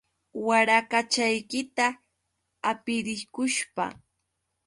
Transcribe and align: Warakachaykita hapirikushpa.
Warakachaykita 0.47 1.85
hapirikushpa. 2.65 3.85